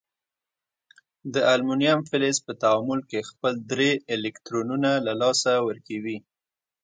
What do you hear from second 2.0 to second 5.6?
فلز په تعامل کې خپل درې الکترونونه له لاسه